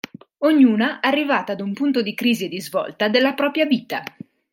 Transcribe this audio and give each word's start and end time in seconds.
Ognuna 0.39 0.99
arrivata 0.99 1.51
ad 1.51 1.61
un 1.61 1.73
punto 1.73 2.01
di 2.01 2.15
crisi 2.15 2.45
e 2.45 2.49
di 2.49 2.59
svolta 2.59 3.07
della 3.07 3.35
propria 3.35 3.65
vita. 3.67 4.01